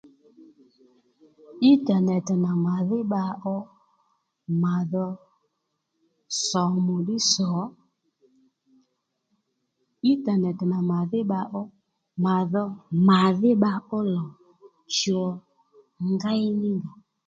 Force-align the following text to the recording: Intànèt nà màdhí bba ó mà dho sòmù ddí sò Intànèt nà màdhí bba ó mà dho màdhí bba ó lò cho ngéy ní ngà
Intànèt 1.71 2.27
nà 2.43 2.51
màdhí 2.65 2.99
bba 3.07 3.23
ó 3.55 3.57
mà 4.61 4.73
dho 4.91 5.05
sòmù 6.45 6.93
ddí 7.03 7.17
sò 7.31 7.49
Intànèt 10.11 10.59
nà 10.71 10.77
màdhí 10.91 11.19
bba 11.25 11.39
ó 11.61 11.63
mà 12.23 12.35
dho 12.51 12.63
màdhí 13.07 13.51
bba 13.57 13.71
ó 13.97 13.99
lò 14.15 14.25
cho 14.97 15.21
ngéy 16.11 16.41
ní 16.61 16.69
ngà 16.77 16.91